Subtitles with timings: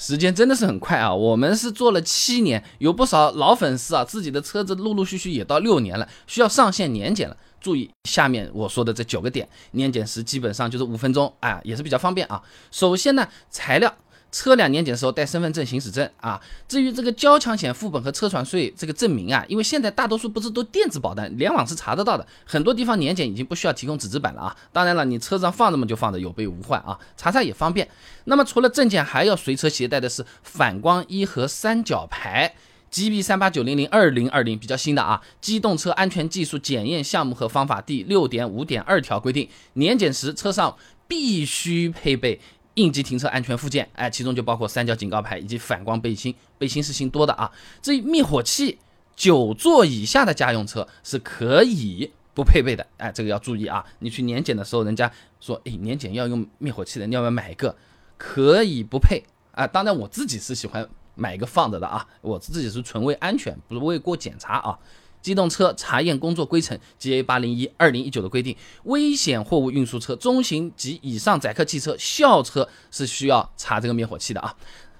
[0.00, 1.14] 时间真的是很快啊！
[1.14, 7.36] 我们是做了七年，有不少老粉丝啊，自己的车子陆陆续续也到六年了，需要上线年检了。
[7.60, 12.42] 注意下面我说的这九个点，年检时基本上就是五分钟啊，也是比较方便啊。
[12.70, 13.94] 首先呢，材料。
[14.32, 16.40] 车辆年检的时候带身份证、行驶证啊。
[16.68, 22.26] 至于这个交强险副本和车船税这个证明啊，因为现在大多数不是都电子保单，联网是查得到的。
[22.44, 24.56] 很多地方年检已经不需要提供纸质版了啊。
[24.72, 27.88] 当然了，你车上放着嘛就放着，有备无患啊，查查也方便。
[28.24, 32.54] 那么除了证件，还要随车携带的是反光衣和三角牌。
[32.92, 35.22] GB 三八九零零二零二零比较新的啊。
[35.40, 40.76] 机动车安全技术检验项目和方法第六点五点二条规定，年检时车上
[41.06, 42.40] 必须配备。
[42.74, 47.50] 应急停车安全附件，哎，其中就包括三角警告牌以及反光背心，背心是新多的啊。
[47.82, 48.78] 至于灭火器，
[49.16, 53.84] 九座以下的家用车是可以不配备的，哎，这个要注意啊。
[53.98, 55.10] 你去年检的时候，人家
[55.40, 57.74] 说，哎，年检要用灭火器的，你要不要买一个？
[58.16, 59.66] 可以不配啊。
[59.66, 64.78] 当然，我自己是喜欢买一个放着的啊，我自己是纯为安全，不是为过检查啊。
[65.22, 74.54] 机动车查验工作规程 GA 八零一二零一九的规定，危险货物运输车、中型及以上载客汽车、校车是需要查这个灭火器的啊。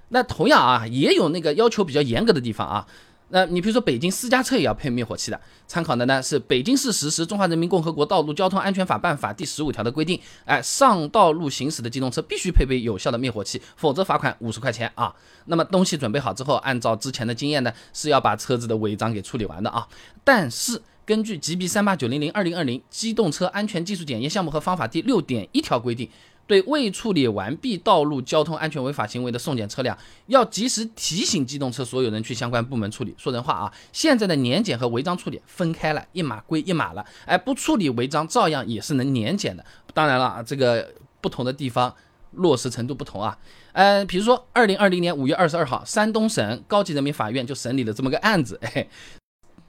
[0.09, 2.87] 那同样啊，也有那个要求比较严格的地方啊。
[3.31, 15.15] 那你比如说北京私家车也要配灭火器的，参考的呢是北京市实施《中华人民共和国道路交通安全法办法》第十五条的规定，哎，上道路行驶的机动车必须配备有效的灭火器，否则罚款五十块钱啊。
[15.47, 19.87] 那么东西准备好之后，按照之前的经验呢，是要把车子的违章给处理完的啊。
[20.25, 26.09] 但是根据 GB 三八九零零二零二零机动车安全技术检验项目和方法第六点一条规定。
[26.51, 33.15] 对未处理完毕道路交通安全违法行为的送检车辆，要及时提醒机动车所有人去相关部门处理。
[33.17, 37.07] 说人话啊，现在的年检和违章处理分开了，一码归一码了。
[37.25, 39.65] 哎，不处理违章，照样也是能年检的。
[39.95, 41.95] 当然了，这个不同的地方
[42.33, 43.39] 落实程度不同啊。
[43.71, 48.89] 呃，比如说二零二零年五月二十二号，山东省高级人民法院就审理了这么个案子，哎，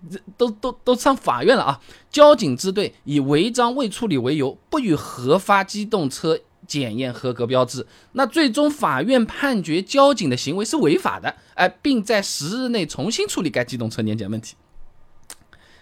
[0.10, 1.80] 这都都都上法院了啊。
[2.10, 6.40] 交警支队以违章未处理为由，不予核发机动车。
[6.72, 14.56] 检验合格标志，那最终法院判决交警的行为是违法的，哎，并在十日内重新处理该机动车年检问题，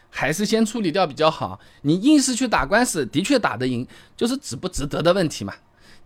[0.10, 1.60] 还是先处理掉比较好。
[1.84, 5.54] 你硬是去打官司，的确打得赢，就是值不值得的问题嘛。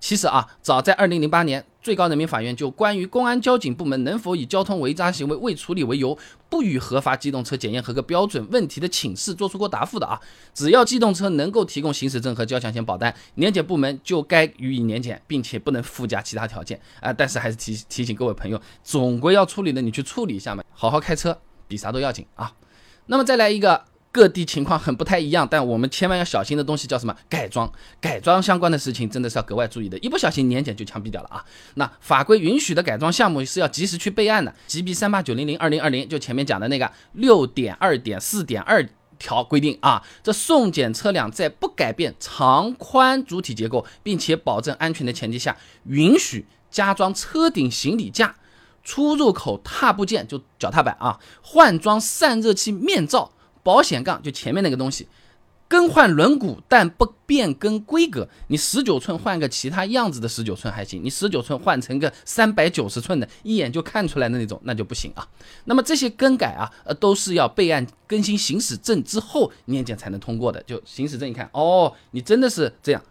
[0.04, 6.18] 其实啊，早在二零零八年，最高人民法院就关于公安交警部门能否以交通违章行为未处理为由，
[6.50, 10.20] 不予核发机动车检验合格标准问题的请示作出过答复的啊。
[10.54, 17.14] 只要机动车能够提供行驶证和交强险保单，年检部门就该予以年检，并且不能附加其他条件啊。
[17.14, 22.52] 但是还是提提醒各位朋友，总归要处理的，你去处理一下嘛，好好开车比啥都要紧啊。
[23.06, 23.86] 那么再来一个。
[24.14, 27.14] 各地情况很不太一样，但我们千万要小心的东西叫什么？
[27.28, 27.70] 改装，
[28.00, 31.44] 改装相关的事情真的是要格外注意的，一不小心年检就枪毙掉了啊！
[31.74, 34.54] 那法规允许的改装项目是要及时去备案的。
[34.68, 38.88] GB 三八九零零二零二零就前面讲的那个六点二点四点二
[39.18, 48.36] 条规定啊，这送检车辆在不改变长宽主体结构，并且保证安全的前提下，允许加装车顶行李架、
[48.84, 53.32] 出入口踏步件就脚踏板啊，换装散热器面罩。
[53.64, 55.08] 保险杠就前面那个东西，
[55.68, 58.28] 更换轮毂但不变更规格。
[58.48, 65.28] 你十九寸换个其他样子的十九寸还行，你十九寸换成个三百九十寸的，一眼就看出来的那种，那就不行啊。
[65.66, 70.62] 那么这些更改啊，呃，都是要备案更新行驶证之后年检才能通过的。
[70.64, 73.02] 就行驶证一看，哦，你真的是这样，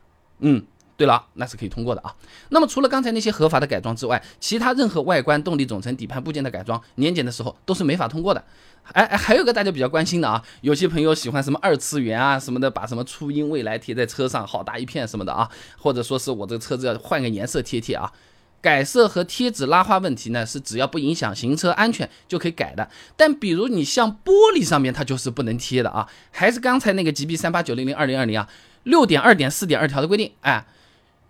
[0.40, 0.64] 嗯。
[1.02, 2.14] 对了，那是可以通过的啊。
[2.50, 8.44] 那么除了刚才那些合法的改装之外，其他任何外观、动力总成、底盘部件的改装，年检的时候都是没法通过的。
[8.92, 18.12] 哎哎，还有个大家比较关心的啊，有些朋友喜欢什么二次元啊什么的，把什么初音未来贴在车上，好大一片什么的啊，或者说是我这个车子要换个颜色贴贴啊。
[18.60, 22.88] 改色和贴纸拉花问题呢，是只要不影响行车安全就可以改的。
[23.16, 26.08] 但比如你像玻璃上面，它就是不能贴的啊。
[26.30, 28.48] 还是刚才那个 GB 三八九零零二零二零啊，
[28.84, 30.64] 六点二点四点二条的规定，哎。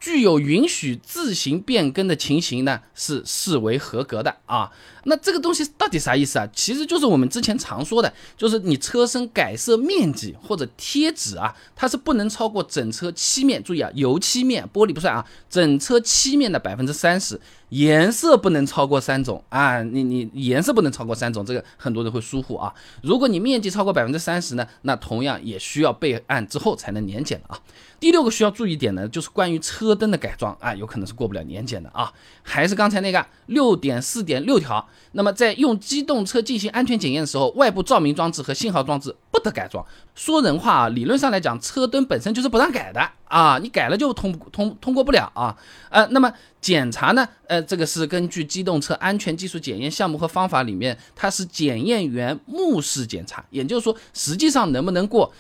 [0.03, 4.69] 具有允许自行变更的情形呢，是视为合格的啊。
[5.05, 6.49] 那这个东西到底啥意思啊？
[6.53, 13.63] 其实就是我们之前常说的，就是你车身改色面积或者贴纸啊，它是不能超过整车漆面。
[13.63, 17.41] 注意啊，油漆面玻璃不算啊，整车漆面的百分之三十。
[17.73, 22.73] 颜色不能超过三种啊，你你颜色不能超过三种，这个很多人会疏忽啊。
[23.03, 27.59] 如果你面积超过百分之三十呢，那同样也需要备案之后才能年检啊。
[27.99, 32.13] 第六个需要注意点呢，就是关于车灯的改装啊，有可能是过不了年检的啊。
[32.43, 39.85] 还是刚才那个六点四点六条，那么在用机动车进行安全检验的时候，外部照明装置和信号装置不得改装。
[40.15, 45.57] 说人话啊，理论上来讲，车灯本身就是不让改的啊，你改了就通通通过不了啊。
[45.91, 47.27] 呃，那么检查呢？
[47.49, 55.33] 呃，这个是根据机动车安全技术检验项目和方法里面，它是检验员目视检查，也就是说，实际上能不能过，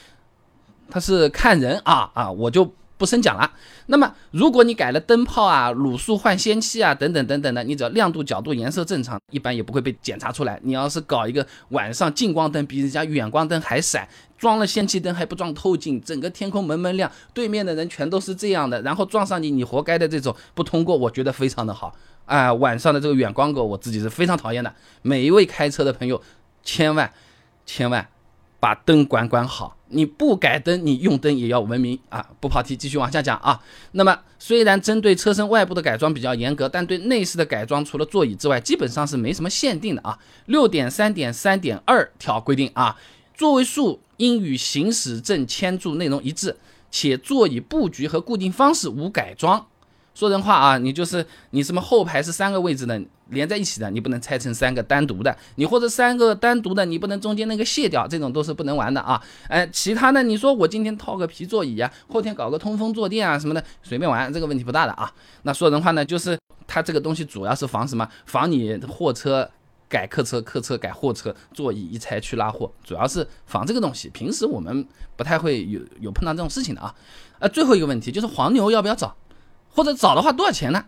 [0.91, 2.75] 它是看人啊啊，我就。
[3.03, 3.51] 不深讲了。
[3.87, 10.57] 那么，如果你改了灯泡啊、卤素换氙气啊等等等等的，你只要亮度、角度、颜色正常，一般也不会被检查出来。
[10.63, 14.09] 你要是搞一个晚上近光灯比人家远光灯还闪，
[14.39, 21.93] 装了氙气灯还不装透镜，整个天空蒙蒙亮，对面的人全都是这样的，然后撞上你，你活该的这种不通过，我觉得非常的好。
[22.25, 24.73] 啊，晚上的这个远光狗，我自己是非常讨厌的。
[25.03, 26.23] 每一位开车的朋友，
[26.63, 27.13] 千万
[27.67, 28.07] 千万。
[28.63, 32.25] 把灯管管好，你不改灯，你用灯也要文明啊！
[32.39, 33.61] 不跑题，继续往下讲啊。
[33.91, 40.17] 那么，虽然针对车身外部的改装比较严格，但对内饰的改装，除了座椅之外，基本上是没什么限定的啊。
[40.47, 42.97] 六点三点三点二条规定啊，
[43.35, 46.57] 座位数应与行驶证签注内容一致，
[46.89, 49.67] 且座椅布局和固定方式无改装。
[50.15, 59.21] 说人话啊，你就是你什么后排是三个位置的连在一起的，你不能拆成三个单独的，你或者三个单独的，你不能中间那个卸掉，这种都是不能玩的啊。
[59.49, 65.11] 哎，其他的你说我今天套个皮座椅啊，后天搞个通风坐垫啊什么的，随便玩，这个问题不大的啊。
[65.45, 68.07] 那说人话呢，就是它这个东西主要是防什么？
[68.27, 69.51] 防你货车
[69.89, 74.11] 改客车，客车改货车，座椅一拆去拉货，主要是防这个东西。
[74.11, 74.87] 平时我们
[75.17, 76.95] 不太会有有碰到这种事情的啊。
[77.39, 79.17] 呃，最后一个问题就是黄牛要不要找？
[79.75, 80.85] 或者找的话多少钱呢？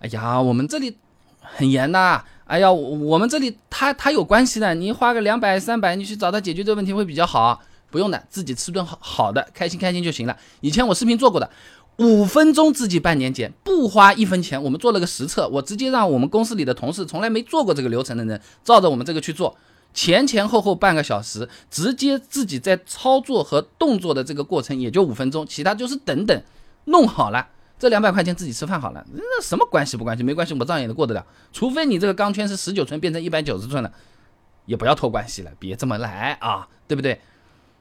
[0.00, 0.96] 哎呀，我们这里
[1.40, 2.24] 很严的。
[2.44, 7.60] 哎呀，我们这里他他有关系的，你花个两百三百，你去找他解决这个问题会比较好。
[7.90, 10.36] 不用的，自己吃顿好好的，开心开心就行了。
[10.60, 11.50] 以前我视频做过的，
[11.96, 14.62] 五分钟自己办年检，不花一分钱。
[14.62, 19.56] 我们做了个实测，我直接让我们公司里的同事，从来没做过这个流程的人，照着我们这个去做，
[19.92, 26.42] 前前后后半个小时，直接自己在操作和动作的这个过程也就五分钟，其他就是等等
[26.84, 27.48] 弄好了。
[27.80, 30.22] 这两百块钱自己吃饭好了，那什么关系不关系？
[30.22, 31.26] 没关系，我照样也过得了。
[31.50, 33.90] 除非你这个钢圈是十九寸变成一百九十寸了，
[34.66, 37.18] 也不要托关系了，别这么来啊，对不对？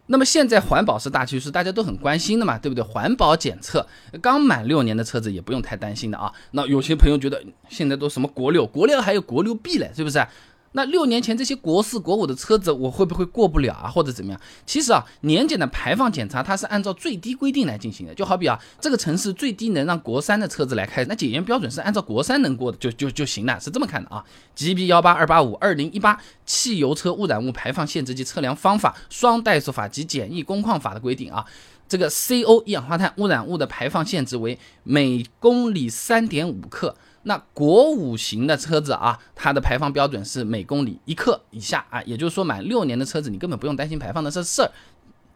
[0.06, 2.81] 那么现在环保是大趋势，大家都很关心的嘛，对不对？
[2.81, 3.86] 环保检测，
[4.22, 6.34] 刚满六年的车子也不用太担心的啊。
[6.51, 10.25] 那有些朋友觉得现在都什么国六，国六还有国六 B 嘞，是不是？
[10.74, 14.39] 那六年前这些国四、国五的车子，我会不会过不了啊，或者怎么样？
[14.66, 24.24] 其实啊，年检的排放检查它是按照最低规定来进行的，就好比啊，这个城市最低能让国三的车子来开，那检验标准是按照国三能过的就就就行了，是这么看的啊。
[24.56, 31.44] GB 幺八二八五二零一八汽油车污染物排放限制及测量方法双怠速法及简易工况法的规定啊，
[31.88, 36.95] 这个 CO 一氧化碳污染物的排放限制为每公里三点五克。
[37.24, 44.71] 那国五型的车子啊，它的排放标准是每公里一克以下啊，也就是说满六年的车子，你根本不用担心排放的这事儿，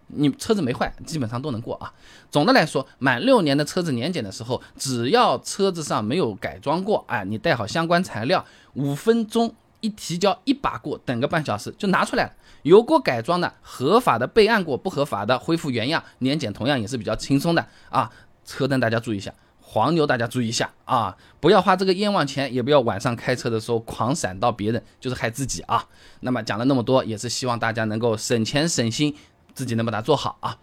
[0.08, 1.94] 你车子没坏，基本上都能过啊。
[2.32, 8.46] 总的来说，满六年的车子年检的时候，只要车子上没有改装过，啊，你带好相关材料，
[8.76, 12.32] 五分钟一提交一把过，等个半小时就拿出来了。
[12.62, 18.10] 有过改装的、合法的备案过，不合法的恢复原样，年检同样也是比较轻松的啊。
[18.46, 19.34] 车灯大家注意一下。
[19.74, 21.18] 黄牛，大家注意一下啊！
[21.40, 25.84] 不要花这个冤枉钱，也不要晚上开车的时候狂闪到别人，就是害自己啊。
[26.20, 29.16] 那么讲了那么多，也是希望大家能够省钱省心，
[29.56, 30.56] 自己能把它做好啊。